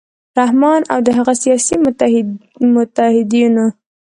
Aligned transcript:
رحمان 0.39 0.81
او 0.93 0.99
د 1.07 1.07
هغه 1.17 1.33
سیاسي 1.43 1.75
متحدینو 2.79 3.65